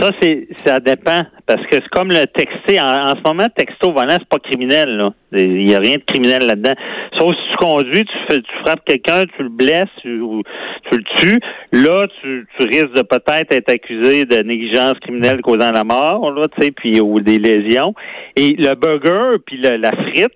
Ça, 0.00 0.10
c'est 0.20 0.48
ça 0.66 0.80
dépend. 0.80 1.22
Parce 1.46 1.60
que 1.66 1.74
c'est 1.76 1.88
comme 1.92 2.08
le 2.08 2.26
texté. 2.26 2.80
En, 2.80 3.04
en 3.04 3.14
ce 3.14 3.20
moment, 3.24 3.46
texto 3.54 3.92
volant, 3.92 4.16
c'est 4.18 4.28
pas 4.28 4.38
criminel, 4.40 4.88
là. 4.96 5.10
Il 5.36 5.64
n'y 5.66 5.74
a 5.74 5.78
rien 5.78 5.94
de 5.96 6.02
criminel 6.04 6.44
là-dedans. 6.48 6.72
Sauf 7.16 7.30
si 7.30 7.42
tu 7.52 7.56
conduis, 7.64 8.04
tu 8.04 8.12
fais 8.28 8.38
tu 8.40 8.50
frappes 8.64 8.84
quelqu'un, 8.84 9.22
tu 9.36 9.42
le 9.44 9.50
blesses 9.50 9.88
tu, 10.02 10.18
ou 10.20 10.42
tu 10.90 10.98
le 10.98 11.04
tues. 11.16 11.38
Là, 11.70 12.06
tu, 12.20 12.44
tu 12.58 12.66
risques 12.66 12.94
de 12.96 13.02
peut-être 13.02 13.52
être 13.52 13.70
accusé 13.70 14.24
de 14.24 14.42
négligence 14.42 14.94
criminelle 15.00 15.40
causant 15.42 15.70
la 15.70 15.84
mort, 15.84 16.28
là, 16.32 16.46
tu 16.58 16.64
sais, 16.66 16.72
puis 16.72 17.00
ou 17.00 17.20
des 17.20 17.38
lésions. 17.38 17.94
Et 18.34 18.56
le 18.58 18.74
burger 18.74 19.36
puis 19.46 19.58
le- 19.58 19.76
la 19.76 19.92
frite, 19.92 20.32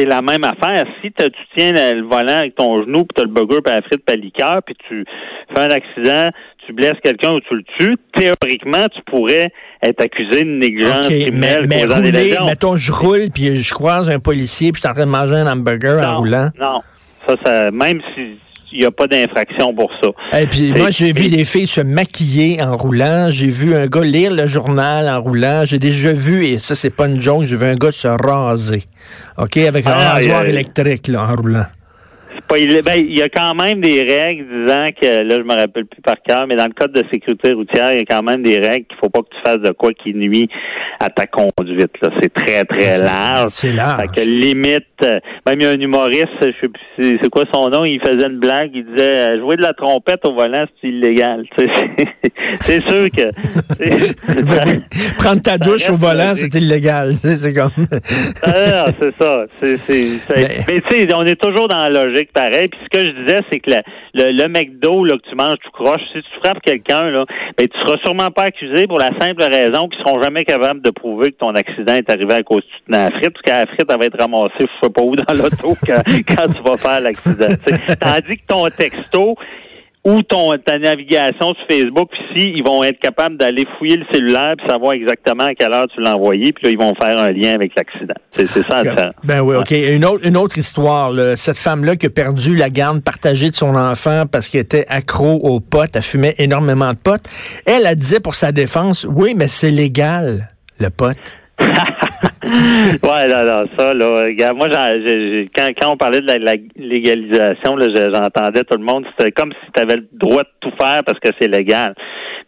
c'est 0.00 0.06
la 0.06 0.22
même 0.22 0.44
affaire. 0.44 0.84
Si 1.02 1.12
tu 1.12 1.30
tiens 1.56 1.72
le, 1.72 2.02
volant 2.02 2.38
avec 2.38 2.54
ton 2.54 2.82
genou, 2.82 3.04
puis 3.04 3.14
tu 3.14 3.20
as 3.20 3.24
le 3.24 3.30
burger, 3.30 3.58
puis 3.64 3.74
la 3.74 3.82
frite, 3.82 4.02
puis 4.06 4.16
la 4.16 4.22
liqueur, 4.22 4.62
puis 4.64 4.74
tu 4.88 5.04
fais 5.54 5.60
un 5.60 5.70
accident, 5.70 6.30
tu 6.66 6.72
blesses 6.72 6.98
quelqu'un 7.02 7.32
ou 7.32 7.40
tu 7.40 7.54
le 7.54 7.62
tues, 7.78 7.96
théoriquement, 8.14 8.86
tu 8.88 9.00
pourrais 9.06 9.52
être 9.82 10.02
accusé 10.02 10.42
de 10.42 10.50
négligence 10.50 11.06
OK, 11.06 11.12
mais, 11.12 11.22
criminelle 11.22 11.66
mais 11.68 11.86
des 11.86 11.94
rouler, 11.94 12.36
mettons, 12.46 12.76
je 12.76 12.92
roule, 12.92 13.28
puis 13.32 13.56
je 13.56 13.74
croise 13.74 14.08
un 14.10 14.20
policier, 14.20 14.72
puis 14.72 14.80
je 14.80 14.88
suis 14.88 14.90
en 14.90 14.94
train 14.94 15.06
de 15.06 15.10
manger 15.10 15.36
un 15.36 15.52
hamburger 15.52 16.06
en 16.06 16.18
roulant. 16.18 16.50
non. 16.58 16.80
Ça, 17.28 17.34
ça, 17.44 17.70
même 17.70 18.00
s'il 18.70 18.80
n'y 18.80 18.86
a 18.86 18.90
pas 18.90 19.06
d'infraction 19.06 19.74
pour 19.74 19.90
ça. 20.02 20.40
Et 20.40 20.46
puis 20.46 20.72
moi, 20.72 20.90
j'ai 20.90 21.12
vu 21.12 21.28
des 21.28 21.44
filles 21.44 21.66
se 21.66 21.80
maquiller 21.80 22.62
en 22.62 22.76
roulant. 22.76 23.28
J'ai 23.30 23.48
vu 23.48 23.74
un 23.74 23.86
gars 23.86 24.04
lire 24.04 24.32
le 24.32 24.46
journal 24.46 25.08
en 25.08 25.20
roulant. 25.20 25.64
J'ai 25.64 25.78
déjà 25.78 26.12
vu, 26.12 26.46
et 26.46 26.58
ça, 26.58 26.74
c'est 26.74 26.90
pas 26.90 27.06
une 27.06 27.20
joke, 27.20 27.44
j'ai 27.44 27.56
vu 27.56 27.66
un 27.66 27.76
gars 27.76 27.92
se 27.92 28.08
raser. 28.08 28.84
OK, 29.36 29.56
avec 29.56 29.86
un 29.86 29.90
Ah, 29.92 30.12
rasoir 30.14 30.42
euh, 30.42 30.46
électrique, 30.46 31.08
là, 31.08 31.24
en 31.28 31.36
roulant. 31.36 31.66
Pas 32.50 32.56
ben, 32.84 32.94
il 32.96 33.16
y 33.16 33.22
a 33.22 33.28
quand 33.28 33.54
même 33.54 33.80
des 33.80 34.02
règles 34.02 34.44
disant 34.44 34.86
que, 35.00 35.22
là, 35.22 35.36
je 35.36 35.42
me 35.42 35.54
rappelle 35.54 35.86
plus 35.86 36.02
par 36.02 36.16
cœur, 36.20 36.48
mais 36.48 36.56
dans 36.56 36.66
le 36.66 36.72
code 36.72 36.92
de 36.92 37.04
sécurité 37.12 37.52
routière, 37.52 37.92
il 37.92 37.98
y 37.98 38.00
a 38.00 38.04
quand 38.04 38.24
même 38.24 38.42
des 38.42 38.58
règles 38.58 38.86
qu'il 38.86 38.98
faut 39.00 39.08
pas 39.08 39.20
que 39.20 39.28
tu 39.30 39.40
fasses 39.44 39.60
de 39.60 39.70
quoi 39.70 39.90
qui 39.92 40.12
nuit 40.14 40.48
à 40.98 41.08
ta 41.10 41.26
conduite. 41.26 41.92
Là. 42.02 42.10
C'est 42.20 42.34
très, 42.34 42.64
très 42.64 42.98
large. 42.98 43.52
C'est 43.52 43.72
large. 43.72 44.00
Fait 44.00 44.20
que 44.20 44.26
limite, 44.26 44.84
euh, 45.04 45.20
même 45.46 45.60
il 45.60 45.62
y 45.62 45.66
a 45.66 45.70
un 45.70 45.80
humoriste, 45.80 46.26
je 46.40 46.46
sais 46.60 46.68
plus 46.68 47.18
c'est 47.22 47.28
quoi 47.30 47.44
son 47.52 47.70
nom, 47.70 47.84
il 47.84 48.00
faisait 48.00 48.26
une 48.26 48.38
blague, 48.38 48.70
il 48.74 48.84
disait 48.84 49.16
euh, 49.16 49.40
jouer 49.40 49.56
de 49.56 49.62
la 49.62 49.72
trompette 49.72 50.20
au 50.24 50.34
volant, 50.34 50.64
c'est 50.80 50.88
illégal. 50.88 51.44
C'est 52.60 52.80
sûr 52.80 53.08
que. 53.10 53.30
Ben. 54.50 54.82
Prendre 55.18 55.40
ta 55.40 55.56
douche 55.58 55.88
au 55.90 55.96
volant, 55.96 56.32
c'est 56.34 56.54
illégal. 56.54 57.14
C'est 57.16 57.54
comme... 57.54 57.70
Ah, 58.42 58.86
c'est 59.00 59.14
ça. 59.20 59.44
Mais, 59.62 60.80
tu 60.80 60.90
sais, 60.90 61.14
on 61.14 61.22
est 61.22 61.40
toujours 61.40 61.68
dans 61.68 61.76
la 61.76 61.90
logique 61.90 62.32
pareil. 62.42 62.68
Puis 62.68 62.80
ce 62.84 62.98
que 62.98 63.06
je 63.06 63.12
disais, 63.22 63.40
c'est 63.50 63.60
que 63.60 63.70
la- 63.70 63.82
le, 64.14 64.32
le 64.32 64.48
McDo 64.48 65.04
là, 65.04 65.16
que 65.18 65.28
tu 65.28 65.34
manges 65.36 65.58
tout 65.62 65.70
croche, 65.72 66.04
si 66.12 66.22
tu 66.22 66.30
frappes 66.42 66.60
quelqu'un, 66.62 67.10
là, 67.10 67.24
ben, 67.58 67.66
tu 67.68 67.78
seras 67.80 67.98
sûrement 68.04 68.30
pas 68.30 68.44
accusé 68.44 68.86
pour 68.86 68.98
la 68.98 69.10
simple 69.18 69.42
raison 69.42 69.88
qu'ils 69.88 70.00
seront 70.04 70.20
jamais 70.20 70.44
capables 70.44 70.82
de 70.82 70.90
prouver 70.90 71.32
que 71.32 71.36
ton 71.38 71.54
accident 71.54 71.94
est 71.94 72.08
arrivé 72.10 72.34
à 72.34 72.42
cause 72.42 72.62
que 72.62 72.84
tu 72.86 72.90
la 72.92 73.08
frite, 73.10 73.30
parce 73.30 73.42
que 73.42 73.50
la 73.50 73.66
frite, 73.66 73.86
elle 73.90 73.98
va 73.98 74.06
être 74.06 74.18
ramassée, 74.18 74.52
je 74.60 74.86
sais 74.86 74.92
pas 74.92 75.02
où, 75.02 75.14
dans 75.16 75.34
l'auto 75.34 75.74
quand, 75.86 76.02
quand 76.28 76.52
tu 76.52 76.62
vas 76.62 76.76
faire 76.76 77.00
l'accident. 77.00 77.54
tu. 77.66 77.96
Tandis 78.00 78.36
que 78.38 78.46
ton 78.46 78.68
texto, 78.70 79.36
ou 80.04 80.22
ton 80.22 80.56
ta 80.64 80.78
navigation 80.78 81.54
sur 81.54 81.66
Facebook, 81.70 82.08
puis 82.10 82.20
si 82.34 82.48
ils 82.56 82.62
vont 82.64 82.82
être 82.82 82.98
capables 83.00 83.36
d'aller 83.36 83.66
fouiller 83.78 83.98
le 83.98 84.06
cellulaire 84.12 84.54
puis 84.56 84.66
savoir 84.68 84.94
exactement 84.94 85.44
à 85.44 85.54
quelle 85.54 85.72
heure 85.74 85.86
tu 85.94 86.00
l'as 86.00 86.16
envoyé, 86.16 86.52
puis 86.52 86.64
là 86.64 86.70
ils 86.70 86.78
vont 86.78 86.94
faire 86.94 87.18
un 87.18 87.30
lien 87.32 87.54
avec 87.54 87.72
l'accident. 87.76 88.14
C'est 88.30 88.46
ça 88.46 88.82
différence. 88.82 89.12
Ben 89.24 89.40
oui, 89.40 89.56
OK. 89.56 89.70
Une 89.72 90.04
autre, 90.04 90.26
une 90.26 90.36
autre 90.36 90.56
histoire. 90.56 91.10
là. 91.10 91.36
Cette 91.36 91.58
femme-là 91.58 91.96
qui 91.96 92.06
a 92.06 92.10
perdu 92.10 92.56
la 92.56 92.70
garde 92.70 93.02
partagée 93.02 93.50
de 93.50 93.54
son 93.54 93.74
enfant 93.74 94.24
parce 94.30 94.48
qu'elle 94.48 94.62
était 94.62 94.86
accro 94.88 95.34
aux 95.42 95.60
potes, 95.60 95.94
elle 95.94 96.02
fumait 96.02 96.34
énormément 96.38 96.92
de 96.92 96.98
potes. 96.98 97.24
Elle, 97.66 97.82
elle 97.86 97.96
disait 97.96 98.20
pour 98.20 98.34
sa 98.34 98.52
défense, 98.52 99.06
oui, 99.08 99.34
mais 99.36 99.48
c'est 99.48 99.70
légal, 99.70 100.48
le 100.78 100.88
pote. 100.88 101.18
ouais, 103.02 103.28
là, 103.28 103.42
là, 103.42 103.64
ça, 103.78 103.92
là, 103.92 104.22
regarde, 104.24 104.56
moi, 104.56 104.68
j'ai- 104.70 105.02
j'ai- 105.06 105.50
quand, 105.54 105.68
quand 105.80 105.92
on 105.92 105.96
parlait 105.96 106.20
de 106.20 106.26
la, 106.26 106.38
la 106.38 106.54
légalisation, 106.76 107.76
j'entendais 107.78 108.64
tout 108.64 108.78
le 108.78 108.84
monde, 108.84 109.04
c'était 109.18 109.32
comme 109.32 109.52
si 109.52 109.70
tu 109.74 109.80
avais 109.80 109.96
le 109.96 110.06
droit 110.12 110.42
de 110.42 110.48
tout 110.60 110.72
faire 110.80 111.02
parce 111.04 111.18
que 111.20 111.28
c'est 111.40 111.48
légal. 111.48 111.94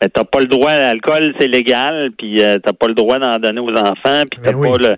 Mais 0.00 0.08
t'as 0.08 0.24
pas 0.24 0.40
le 0.40 0.46
droit 0.46 0.70
à 0.70 0.80
l'alcool, 0.80 1.32
c'est 1.38 1.46
légal, 1.46 2.10
puis 2.18 2.42
euh, 2.42 2.58
t'as 2.58 2.72
pas 2.72 2.88
le 2.88 2.94
droit 2.94 3.18
d'en 3.20 3.36
donner 3.38 3.60
aux 3.60 3.70
enfants, 3.70 4.24
puis 4.30 4.40
t'as 4.42 4.50
Ben 4.52 4.58
oui. 4.58 4.68
pas 4.70 4.78
le 4.78 4.94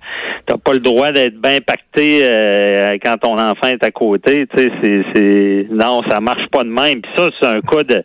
t'as 0.47 0.57
pas 0.57 0.73
le 0.73 0.79
droit 0.79 1.13
d'être 1.13 1.39
bien 1.41 1.59
pacté 1.61 2.23
euh, 2.25 2.97
quand 3.05 3.17
ton 3.19 3.35
enfant 3.39 3.69
est 3.69 3.85
à 3.85 3.91
côté. 3.91 4.47
Tu 4.57 4.63
sais, 4.63 4.71
c'est 4.83 5.03
c'est 5.15 5.67
non, 5.71 6.01
ça 6.07 6.21
marche 6.21 6.47
pas 6.51 6.63
de 6.65 6.71
même. 6.71 7.03
Puis 7.03 7.11
ça, 7.17 7.29
c'est 7.39 7.49
un 7.49 7.61
cas 7.61 7.83
de 7.85 8.03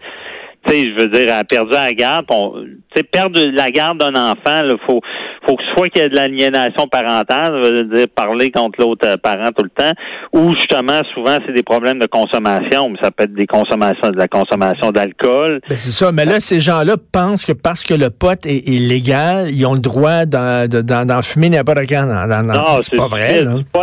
tu 0.68 0.74
sais, 0.74 0.82
je 0.84 1.02
veux 1.04 1.08
dire, 1.10 1.24
elle 1.24 1.30
a 1.32 1.44
perdu 1.44 1.72
la 1.72 1.92
garde. 1.94 2.26
Tu 2.30 2.78
sais, 2.96 3.04
perdre 3.04 3.40
la 3.54 3.70
garde 3.70 3.98
d'un 4.00 4.14
enfant, 4.16 4.62
il 4.64 4.76
faut, 4.86 5.00
faut 5.48 5.56
que 5.56 5.64
soit 5.76 5.88
qu'il 5.90 6.02
y 6.04 6.06
ait 6.06 6.10
de 6.10 6.16
l'aliénation 6.16 6.86
parentale, 6.92 7.64
ça 7.64 7.72
veut 7.72 7.84
dire 7.84 8.06
parler 8.14 8.52
contre 8.52 8.80
l'autre 8.80 9.08
euh, 9.08 9.16
parent 9.18 9.52
tout 9.56 9.64
le 9.64 9.70
temps, 9.70 9.92
ou 10.34 10.52
justement, 10.56 11.02
souvent, 11.14 11.38
c'est 11.46 11.54
des 11.54 11.64
problèmes 11.64 12.00
de 12.00 12.08
consommation, 12.08 12.90
mais 12.90 12.98
ça 13.02 13.10
peut 13.12 13.24
être 13.24 13.34
des 13.34 13.48
consommations, 13.48 14.10
de 14.10 14.18
la 14.18 14.28
consommation 14.28 14.90
d'alcool. 14.90 15.62
Ben 15.70 15.78
c'est 15.78 15.92
ça. 15.92 16.12
Mais 16.12 16.26
là, 16.26 16.40
ces 16.40 16.60
gens-là 16.62 16.96
pensent 17.12 17.46
que 17.46 17.54
parce 17.54 17.84
que 17.84 17.94
le 17.94 18.10
pote 18.10 18.46
est, 18.46 18.68
est 18.68 18.80
légal, 18.80 19.48
ils 19.52 19.66
ont 19.66 19.74
le 19.74 19.80
droit 19.80 20.26
d'en 20.26 20.68
de- 20.68 20.82
d'en- 20.82 21.06
d'en 21.06 21.22
fumer 21.22 21.50
n'importe 21.50 21.88
quand. 21.88 22.06
Dans, 22.06 22.44
Non, 22.44 22.82
c'est 22.82 22.98
pas 22.98 23.08
vrai, 23.08 23.46
du 23.46 23.64
pot. 23.66 23.82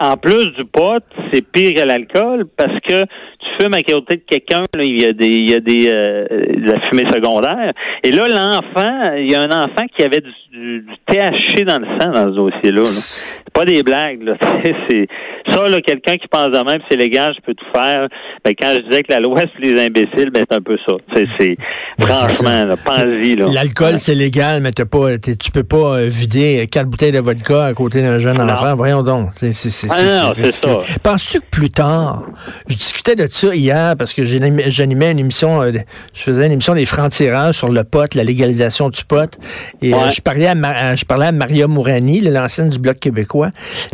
En 0.00 0.16
plus 0.16 0.46
du 0.46 0.64
pot, 0.72 1.02
c'est 1.32 1.42
pire 1.46 1.74
que 1.74 1.86
l'alcool 1.86 2.46
parce 2.56 2.78
que 2.88 3.04
tu 3.04 3.48
fumes 3.60 3.74
à 3.74 3.82
côté 3.82 4.16
de 4.16 4.22
quelqu'un, 4.28 4.62
là, 4.76 4.84
il 4.84 5.00
y 5.00 5.04
a 5.06 5.12
des, 5.12 5.28
il 5.28 5.50
y 5.50 5.54
a 5.54 5.60
des, 5.60 5.88
euh, 5.92 6.26
de 6.28 6.70
la 6.72 6.80
fumée 6.88 7.04
secondaire. 7.12 7.72
Et 8.02 8.10
là, 8.10 8.26
l'enfant, 8.28 9.12
il 9.16 9.30
y 9.30 9.34
a 9.34 9.42
un 9.42 9.50
enfant 9.50 9.84
qui 9.96 10.02
avait 10.02 10.20
du, 10.20 10.30
du- 10.52 10.80
du 10.80 10.94
THC 11.08 11.64
dans 11.64 11.78
le 11.80 11.86
sang 12.00 12.10
dans 12.12 12.24
ce 12.26 12.34
dossier-là. 12.36 12.82
là. 12.82 13.40
pas 13.52 13.64
des 13.64 13.82
blagues. 13.82 14.22
Là. 14.22 14.34
c'est 14.88 15.06
ça, 15.48 15.62
là, 15.66 15.80
quelqu'un 15.82 16.16
qui 16.16 16.26
pense 16.28 16.48
de 16.50 16.58
même, 16.58 16.80
c'est 16.90 16.96
légal, 16.96 17.32
je 17.36 17.40
peux 17.42 17.54
tout 17.54 17.66
faire. 17.74 18.08
Ben, 18.44 18.52
quand 18.60 18.72
je 18.74 18.80
disais 18.88 19.02
que 19.02 19.12
la 19.12 19.20
loi 19.20 19.40
c'est 19.40 19.64
les 19.64 19.80
imbéciles, 19.80 20.30
ben 20.32 20.44
c'est 20.50 20.56
un 20.56 20.60
peu 20.62 20.76
ça. 20.86 20.94
C'est, 21.14 21.26
c'est 21.38 21.56
franchement, 22.00 22.64
là, 22.64 22.76
pense-y. 22.76 23.36
Là. 23.36 23.46
L'alcool, 23.52 23.98
c'est 23.98 24.14
légal, 24.14 24.60
mais 24.62 24.72
t'as 24.72 24.86
pas, 24.86 25.18
tu 25.18 25.50
peux 25.52 25.62
pas 25.64 25.98
euh, 25.98 26.06
vider 26.08 26.66
quatre 26.70 26.88
bouteilles 26.88 27.12
de 27.12 27.18
vodka 27.20 27.64
à 27.66 27.74
côté 27.74 28.02
d'un 28.02 28.18
jeune 28.18 28.38
Non. 28.38 28.44
enfant. 28.52 28.74
Voyons 28.74 29.02
donc. 29.02 29.28
C'est, 29.34 29.52
c'est, 29.52 29.70
c'est, 29.88 30.18
Ah 30.20 30.32
ridicule. 30.32 30.76
Penses-tu 31.02 31.40
que 31.40 31.46
plus 31.50 31.70
tard, 31.70 32.22
je 32.68 32.74
discutais 32.76 33.16
de 33.16 33.26
ça 33.28 33.54
hier 33.54 33.96
parce 33.96 34.12
que 34.14 34.24
j'animais 34.24 35.10
une 35.10 35.18
émission, 35.18 35.62
euh, 35.62 35.72
je 36.12 36.20
faisais 36.22 36.46
une 36.46 36.52
émission 36.52 36.74
des 36.74 36.86
francs-tireurs 36.86 37.54
sur 37.54 37.68
le 37.68 37.84
pot, 37.84 38.14
la 38.14 38.24
légalisation 38.24 38.88
du 38.88 39.04
pot, 39.04 39.38
et 39.82 39.94
euh, 39.94 40.10
je 40.10 40.20
parlais 40.20 40.46
à, 40.46 40.54
Ma- 40.54 40.68
à- 40.70 40.96
je 40.96 41.04
parlais 41.04 41.26
à 41.26 41.32
Maria 41.32 41.66
Mourani, 41.66 42.20
l'ancienne 42.20 42.68
du 42.68 42.78
Bloc 42.78 42.98
québécois. 42.98 43.50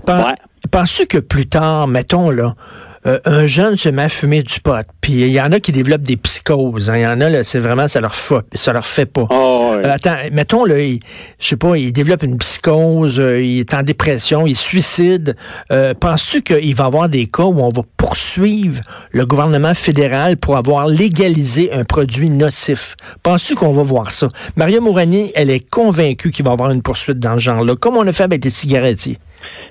Ouais. 0.08 0.14
Penses-tu 0.70 1.06
que 1.06 1.18
plus 1.18 1.46
tard, 1.46 1.86
mettons 1.88 2.30
là, 2.30 2.54
euh, 3.06 3.18
un 3.24 3.46
jeune 3.46 3.76
se 3.76 3.88
met 3.88 4.02
à 4.02 4.08
fumer 4.08 4.42
du 4.42 4.60
pot, 4.60 4.84
puis 5.00 5.12
il 5.12 5.28
y 5.28 5.40
en 5.40 5.52
a 5.52 5.60
qui 5.60 5.72
développent 5.72 6.02
des 6.02 6.16
psychoses. 6.18 6.90
hein. 6.90 6.96
Il 6.96 7.02
y 7.02 7.06
en 7.06 7.20
a, 7.20 7.30
là, 7.30 7.44
c'est 7.44 7.58
vraiment, 7.58 7.88
ça 7.88 8.00
leur 8.00 8.14
fait, 8.14 8.44
ça 8.54 8.72
leur 8.72 8.84
fait 8.84 9.06
pas. 9.06 9.26
Oh. 9.30 9.74
Euh, 9.82 9.90
attends, 9.94 10.16
mettons, 10.32 10.64
là, 10.66 10.78
il, 10.78 11.00
je 11.38 11.46
sais 11.48 11.56
pas, 11.56 11.76
il 11.76 11.92
développe 11.92 12.22
une 12.22 12.36
psychose, 12.38 13.18
euh, 13.18 13.40
il 13.42 13.60
est 13.60 13.72
en 13.74 13.82
dépression, 13.82 14.46
il 14.46 14.54
suicide. 14.56 15.34
Euh, 15.72 15.94
Penses-tu 15.94 16.42
qu'il 16.42 16.74
va 16.74 16.84
y 16.84 16.86
avoir 16.86 17.08
des 17.08 17.26
cas 17.26 17.44
où 17.44 17.60
on 17.60 17.70
va 17.70 17.82
poursuivre 17.96 18.82
le 19.12 19.24
gouvernement 19.24 19.72
fédéral 19.74 20.36
pour 20.36 20.56
avoir 20.56 20.86
légalisé 20.88 21.72
un 21.72 21.84
produit 21.84 22.28
nocif? 22.28 22.96
Penses-tu 23.22 23.54
qu'on 23.54 23.72
va 23.72 23.82
voir 23.82 24.12
ça? 24.12 24.28
Maria 24.56 24.80
Mourani, 24.80 25.32
elle 25.34 25.48
est 25.50 25.66
convaincue 25.70 26.30
qu'il 26.30 26.44
va 26.44 26.50
y 26.50 26.54
avoir 26.54 26.70
une 26.70 26.82
poursuite 26.82 27.18
dans 27.18 27.32
le 27.34 27.38
genre-là, 27.38 27.76
comme 27.76 27.96
on 27.96 28.06
a 28.06 28.12
fait 28.12 28.24
avec 28.24 28.44
les 28.44 28.50
cigarettiers. 28.50 29.18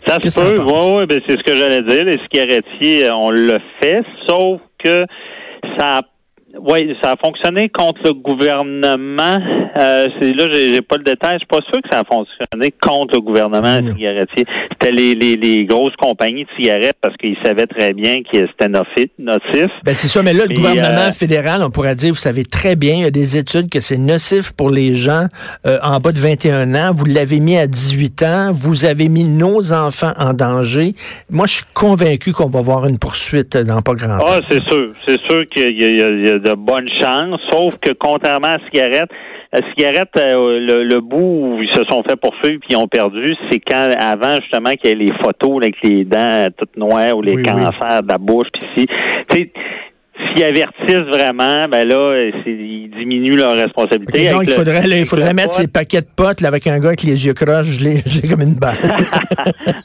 Ça 0.08 0.18
se 0.22 0.40
peut, 0.40 0.62
oui, 0.62 1.00
oui, 1.00 1.06
ben 1.06 1.22
c'est 1.28 1.38
ce 1.38 1.44
que 1.44 1.56
j'allais 1.56 1.82
dire. 1.82 2.06
Les 2.06 2.18
cigarettiers, 2.24 3.06
euh, 3.06 3.16
on 3.16 3.32
le 3.32 3.60
fait, 3.82 4.04
sauf 4.28 4.62
que 4.84 5.06
ça 5.78 5.98
a 5.98 6.02
oui, 6.58 6.96
ça 7.02 7.12
a 7.12 7.16
fonctionné 7.24 7.70
contre 7.70 8.02
le 8.06 8.14
gouvernement. 8.14 9.38
Euh, 9.78 10.08
c'est 10.20 10.34
là, 10.34 10.46
j'ai 10.52 10.74
j'ai 10.74 10.82
pas 10.82 10.98
le 10.98 11.04
détail. 11.04 11.34
Je 11.34 11.38
suis 11.40 11.48
pas 11.48 11.60
sûr 11.72 11.82
que 11.82 11.90
ça 11.92 12.00
a 12.00 12.04
fonctionné 12.04 12.74
contre 12.82 13.16
le 13.16 13.22
gouvernement 13.22 13.82
Non. 13.82 13.94
cigarettier. 13.94 14.46
C'était 14.72 14.92
les, 14.92 15.16
les, 15.16 15.36
les 15.36 15.66
grosses 15.66 15.96
compagnies 15.96 16.46
de 16.46 16.50
cigarettes 16.60 16.98
parce 17.02 17.16
qu'ils 17.18 17.38
savaient 17.44 17.68
très 17.68 17.94
bien 17.94 18.22
que 18.24 18.40
c'était 18.48 18.68
nocif. 18.68 19.70
Ben 19.84 19.96
c'est 19.96 20.08
ça, 20.08 20.24
mais 20.24 20.34
là, 20.34 20.44
le 20.50 20.56
gouvernement 20.56 21.08
euh, 21.08 21.12
fédéral, 21.12 21.62
on 21.64 21.70
pourrait 21.70 21.96
dire, 21.96 22.14
vous 22.14 22.20
savez 22.20 22.46
très 22.46 22.76
bien, 22.76 22.96
il 22.96 23.02
y 23.02 23.06
a 23.06 23.12
des 23.12 23.38
études 23.38 23.70
que 23.70 23.80
c'est 23.80 23.98
nocif 23.98 24.52
pour 24.52 24.70
les 24.72 24.96
gens 24.96 25.28
euh, 25.66 25.78
en 25.84 26.00
bas 26.00 26.12
de 26.12 26.20
21 26.20 26.74
ans. 26.76 26.92
Vous 26.94 27.06
l'avez 27.06 27.40
mis 27.40 27.58
à 27.58 27.68
18 27.68 28.24
ans, 28.24 28.52
vous 28.54 28.86
avez 28.86 29.08
mis 29.10 29.24
nos 29.24 29.72
enfants 29.74 30.14
en 30.18 30.34
danger. 30.34 30.94
Moi, 31.30 31.46
je 31.48 31.54
suis 31.54 31.66
convaincu 31.74 32.32
qu'on 32.32 32.50
va 32.50 32.60
avoir 32.60 32.88
une 32.88 32.98
poursuite 32.98 33.56
dans 33.58 33.82
pas 33.82 33.94
grand 33.94 34.18
temps. 34.20 34.26
Ah, 34.28 34.40
c'est 34.50 34.62
sûr. 34.64 34.92
C'est 35.08 35.20
sûr 35.22 35.48
qu'il 35.50 35.80
y, 35.80 35.84
a- 35.84 35.90
il 35.90 35.96
y 35.98 36.02
a- 36.02 36.10
il 36.10 36.28
y 36.28 36.30
a 36.32 36.39
de 36.40 36.54
bonnes 36.54 36.90
chances, 37.02 37.40
sauf 37.52 37.76
que 37.82 37.92
contrairement 37.94 38.48
à 38.48 38.58
la 38.58 38.64
cigarette, 38.66 39.10
la 39.52 39.62
cigarette, 39.72 40.10
euh, 40.18 40.60
le, 40.60 40.84
le 40.84 41.00
bout 41.02 41.18
où 41.58 41.62
ils 41.62 41.74
se 41.74 41.84
sont 41.90 42.04
fait 42.08 42.16
poursuivre 42.16 42.60
puis 42.60 42.70
ils 42.72 42.78
ont 42.78 42.88
perdu, 42.88 43.34
c'est 43.50 43.60
quand 43.60 43.90
avant 44.00 44.36
justement 44.42 44.72
qu'il 44.76 44.90
y 44.90 44.94
ait 44.94 45.06
les 45.08 45.14
photos 45.24 45.60
là, 45.62 45.66
avec 45.66 45.76
les 45.84 46.04
dents 46.06 46.48
toutes 46.58 46.78
noires 46.78 47.16
ou 47.18 47.22
les 47.24 47.34
Oui, 47.36 47.44
oui. 47.46 47.50
cancers 47.50 48.04
de 48.04 48.08
la 48.12 48.18
bouche 48.20 48.48
puis 48.54 48.86
si, 49.32 49.52
s'ils 50.36 50.44
avertissent 50.44 51.10
vraiment, 51.18 51.64
ben 51.72 51.88
là, 51.88 52.16
c'est- 52.44 52.79
ils 53.02 53.08
diminuent 53.10 53.38
leur 53.38 53.56
responsabilité. 53.56 54.30
Donc, 54.32 54.44
il 54.44 54.52
faudrait, 54.52 54.82
il 54.88 55.06
faudrait 55.06 55.34
mettre 55.34 55.54
ces 55.54 55.68
paquets 55.68 56.02
de 56.02 56.08
potes 56.16 56.42
là, 56.42 56.48
avec 56.50 56.68
un 56.68 56.80
gars 56.80 56.90
avec 56.90 57.04
les 57.04 57.26
yeux 57.26 57.34
croches, 57.34 57.68
je 57.68 57.84
l'ai 57.86 57.98
je 58.06 58.22
l'ai 58.22 58.28
comme 58.28 58.42
une 58.42 58.56
balle. 58.56 58.78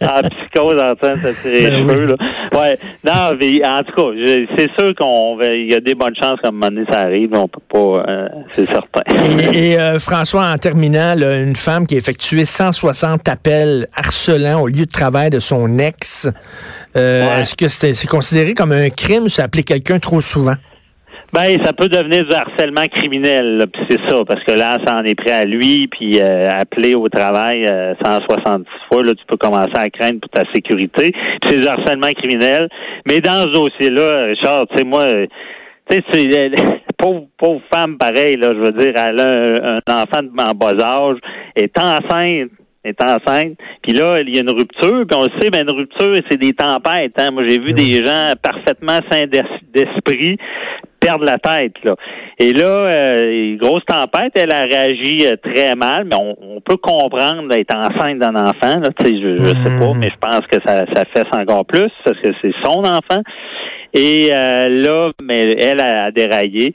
en 0.02 0.21
psychose 0.28 0.80
en 0.80 0.94
train 0.94 1.12
de 1.12 1.16
se 1.18 1.42
tirer 1.42 1.71
les 1.71 1.76
cheveux. 1.78 2.06
Là. 2.06 2.16
Ouais. 2.52 2.78
Non, 3.04 3.37
mais 3.40 3.66
en 3.66 3.80
tout 3.83 3.94
cas, 3.94 4.47
c'est 4.56 4.71
sûr 4.78 4.94
qu'on 4.94 5.38
il 5.42 5.71
y 5.71 5.75
a 5.75 5.80
des 5.80 5.94
bonnes 5.94 6.14
chances 6.21 6.40
qu'à 6.40 6.49
un 6.49 6.52
moment 6.52 6.68
donné, 6.68 6.85
ça 6.90 7.00
arrive. 7.00 7.30
mais 7.33 7.38
On 7.38 7.49
peut 7.49 7.61
pas, 7.68 8.04
euh, 8.09 8.28
c'est 8.50 8.66
certain. 8.66 9.02
Et, 9.52 9.71
et, 9.73 9.80
euh, 9.80 9.99
François, 10.04 10.47
en 10.50 10.59
terminant, 10.59 11.14
là, 11.16 11.40
une 11.40 11.56
femme 11.56 11.87
qui 11.87 11.94
a 11.94 11.99
effectué 11.99 12.44
160 12.44 13.28
appels 13.28 13.87
harcelants 13.94 14.61
au 14.62 14.68
lieu 14.68 14.87
de 14.87 14.90
travail 14.90 15.30
de 15.30 15.38
son 15.40 15.78
ex, 15.78 16.28
euh, 16.97 17.26
Ouais. 17.26 17.40
est-ce 17.40 17.54
que 17.54 17.68
c'est 17.68 18.06
considéré 18.06 18.54
comme 18.54 18.73
un 18.73 18.88
crime 18.90 19.28
si 19.28 19.40
appeler 19.40 19.62
quelqu'un 19.62 19.99
trop 19.99 20.21
souvent? 20.21 20.54
Ben, 21.35 21.59
ça 21.64 21.73
peut 21.73 21.88
devenir 21.88 22.25
du 22.25 22.33
harcèlement 22.33 22.87
criminel, 22.95 23.64
puis 23.73 23.83
c'est 23.91 24.09
ça, 24.09 24.23
parce 24.25 24.45
que 24.45 24.53
là, 24.53 24.79
ça 24.87 24.95
en 24.99 25.03
est 25.05 25.17
pris 25.17 25.33
à 25.33 25.45
lui, 25.45 25.88
puis 25.88 26.21
euh, 26.21 26.47
appeler 26.49 26.95
au 26.95 27.09
travail 27.09 27.67
euh, 27.67 27.93
166 28.05 28.64
fois, 28.88 29.03
là, 29.03 29.12
tu 29.14 29.25
peux 29.26 29.37
commencer 29.37 29.73
à 29.75 29.91
craindre 29.91 30.21
pour 30.21 30.31
ta 30.31 30.45
sécurité. 30.55 31.11
Puis 31.11 31.50
c'est 31.50 31.61
du 31.61 31.67
harcèlement 31.67 32.12
criminel. 32.23 32.69
Mais 33.09 33.21
dans 33.21 33.43
ce 33.43 33.49
dossier-là, 33.53 34.26
Richard, 34.26 34.67
tu 34.69 34.76
sais, 34.79 34.85
moi, 34.85 35.07
euh, 35.09 35.26
tu 35.91 36.00
sais, 36.12 36.38
euh, 36.38 36.50
pauvre, 36.99 37.26
pauvre 37.37 37.62
femme, 37.75 37.99
pareil, 37.99 38.37
là, 38.37 38.53
je 38.55 38.61
veux 38.61 38.73
dire, 38.79 38.93
elle 38.95 39.19
a 39.19 39.75
un, 39.75 40.03
enfant 40.03 40.23
de- 40.23 40.41
en 40.41 40.55
bas 40.55 40.81
âge, 40.81 41.17
est 41.57 41.76
enceinte, 41.76 42.50
est 42.85 43.03
enceinte, 43.03 43.59
puis 43.83 43.93
là, 43.93 44.21
il 44.21 44.37
y 44.37 44.38
a 44.38 44.43
une 44.43 44.50
rupture, 44.57 45.05
puis 45.09 45.19
on 45.19 45.25
le 45.25 45.31
sait, 45.41 45.50
ben 45.50 45.67
une 45.69 45.75
rupture, 45.75 46.14
c'est 46.31 46.38
des 46.38 46.53
tempêtes. 46.53 47.19
Hein? 47.19 47.31
Moi, 47.33 47.43
j'ai 47.49 47.59
vu 47.59 47.73
des 47.73 48.05
gens 48.05 48.35
parfaitement 48.41 49.00
sains 49.11 49.26
d'es- 49.26 49.43
d'esprit 49.73 50.37
perdre 51.05 51.25
la 51.25 51.39
tête. 51.39 51.75
Là. 51.85 51.95
Et 52.39 52.53
là, 52.53 52.87
euh, 52.89 53.57
grosse 53.57 53.85
tempête, 53.85 54.33
elle 54.37 54.53
a 54.53 54.61
réagi 54.61 55.27
euh, 55.27 55.37
très 55.37 55.75
mal, 55.75 56.05
mais 56.05 56.17
on, 56.17 56.35
on 56.57 56.61
peut 56.61 56.77
comprendre 56.77 57.49
d'être 57.49 57.75
enceinte 57.77 58.19
d'un 58.19 58.35
enfant. 58.35 58.81
Là, 58.81 58.89
Tu 58.99 59.05
sais, 59.05 59.21
je, 59.23 59.37
je 59.39 59.49
sais 59.49 59.79
pas, 59.79 59.93
mais 59.95 60.11
je 60.11 60.19
pense 60.21 60.41
que 60.51 60.59
ça, 60.67 60.85
ça 60.95 61.05
fait 61.13 61.37
encore 61.37 61.67
plus 61.67 61.91
parce 62.05 62.19
que 62.21 62.31
c'est 62.41 62.53
son 62.65 62.81
enfant. 62.85 63.23
Et 63.93 64.31
euh, 64.33 64.69
là, 64.69 65.09
mais 65.23 65.55
elle 65.59 65.81
a, 65.81 66.05
a 66.05 66.11
déraillé. 66.11 66.73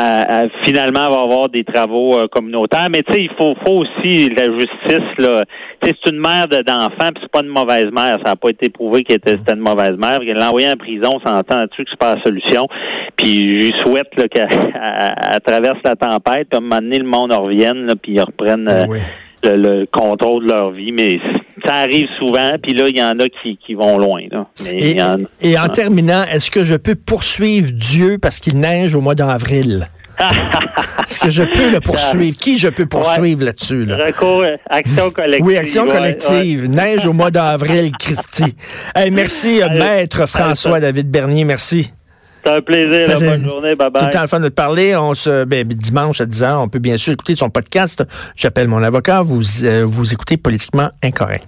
Euh, 0.00 0.22
euh, 0.30 0.48
finalement, 0.62 1.08
va 1.08 1.20
avoir 1.22 1.48
des 1.48 1.64
travaux 1.64 2.16
euh, 2.18 2.28
communautaires. 2.28 2.86
Mais 2.92 3.02
tu 3.02 3.12
sais, 3.14 3.22
il 3.22 3.30
faut, 3.36 3.54
faut 3.66 3.82
aussi 3.82 4.28
la 4.30 4.44
justice. 4.44 5.08
Là, 5.18 5.42
c'est 5.82 5.96
une 6.08 6.20
mère 6.20 6.46
de- 6.46 6.62
d'enfant, 6.62 7.10
puis 7.12 7.20
c'est 7.22 7.32
pas 7.32 7.40
une 7.42 7.48
mauvaise 7.48 7.86
mère. 7.90 8.16
Ça 8.24 8.30
n'a 8.30 8.36
pas 8.36 8.50
été 8.50 8.68
prouvé 8.70 9.02
qu'elle 9.02 9.16
était 9.16 9.36
une 9.52 9.58
mauvaise 9.60 9.96
mère. 9.98 10.20
Elle 10.22 10.36
l'a 10.36 10.48
envoyée 10.50 10.68
en 10.70 10.76
prison, 10.76 11.16
on 11.16 11.26
s'entend 11.28 11.58
là-dessus 11.58 11.82
que 11.84 11.90
c'est 11.90 11.98
pas 11.98 12.14
la 12.14 12.22
solution. 12.22 12.68
Puis 13.16 13.58
je 13.58 13.76
souhaite 13.84 14.08
là, 14.16 14.28
qu'elle 14.28 14.48
elle- 14.74 15.14
elle 15.32 15.40
traverse 15.40 15.78
la 15.84 15.96
tempête, 15.96 16.48
puis 16.48 16.54
à 16.54 16.58
un 16.58 16.60
moment 16.60 16.76
donné, 16.80 16.98
le 17.00 17.04
monde 17.08 17.32
en 17.32 17.42
revienne, 17.42 17.86
là, 17.86 17.94
puis 18.00 18.12
ils 18.12 18.20
reprennent 18.20 18.68
euh, 18.68 18.86
Oui. 18.88 18.98
le, 19.44 19.56
le 19.56 19.86
contrôle 19.90 20.44
de 20.44 20.48
leur 20.52 20.70
vie. 20.70 20.92
Mais 20.92 21.18
ça 21.68 21.74
arrive 21.76 22.08
souvent, 22.18 22.52
puis 22.62 22.72
là, 22.74 22.86
il 22.88 22.96
y 22.98 23.02
en 23.02 23.18
a 23.20 23.28
qui, 23.28 23.58
qui 23.64 23.74
vont 23.74 23.98
loin. 23.98 24.22
Là. 24.30 24.46
Mais 24.64 24.76
il 24.78 24.84
Et, 24.86 24.94
y 24.96 25.02
en- 25.02 25.18
et 25.40 25.58
en 25.58 25.68
terminant, 25.68 26.24
est-ce 26.32 26.50
que 26.50 26.64
je 26.64 26.74
peux 26.76 26.94
poursuivre 26.94 27.70
Dieu 27.72 28.16
parce 28.20 28.38
qu'il 28.40 28.58
neige 28.58 28.94
au 28.94 29.00
mois 29.00 29.14
d'avril? 29.14 29.88
Est-ce 31.06 31.20
que 31.20 31.30
je 31.30 31.44
peux 31.44 31.70
le 31.70 31.80
poursuivre? 31.80 32.36
Qui 32.36 32.58
je 32.58 32.68
peux 32.68 32.86
poursuivre 32.86 33.44
là-dessus? 33.44 33.84
Là? 33.84 33.98
Recours, 34.04 34.44
action 34.68 35.10
collective. 35.12 35.46
Oui, 35.46 35.56
action 35.56 35.86
collective. 35.86 36.62
ouais. 36.62 36.68
Neige 36.68 37.06
au 37.06 37.12
mois 37.12 37.30
d'avril, 37.30 37.92
Christy. 37.98 38.56
Hey, 38.96 39.12
merci, 39.12 39.62
Allez. 39.62 39.78
maître 39.78 40.26
François-David 40.26 41.08
Bernier. 41.08 41.44
Merci. 41.44 41.92
C'est 42.44 42.50
un 42.50 42.60
plaisir. 42.60 43.08
là. 43.08 43.14
Bonne 43.20 43.44
journée. 43.44 43.76
Bye 43.76 43.88
Tout 43.94 44.04
le 44.06 44.10
temps 44.10 44.22
le 44.22 44.26
fun 44.28 44.40
de 44.40 44.48
te 44.48 44.54
parler. 44.54 44.96
On 44.96 45.14
se, 45.14 45.44
ben, 45.44 45.64
dimanche 45.66 46.20
à 46.20 46.26
10h, 46.26 46.56
on 46.62 46.68
peut 46.68 46.78
bien 46.80 46.96
sûr 46.96 47.12
écouter 47.12 47.36
son 47.36 47.48
podcast. 47.50 48.02
J'appelle 48.36 48.66
mon 48.66 48.82
avocat. 48.82 49.22
Vous, 49.22 49.42
euh, 49.64 49.84
vous 49.86 50.12
écoutez 50.12 50.36
Politiquement 50.36 50.88
Incorrect. 51.02 51.46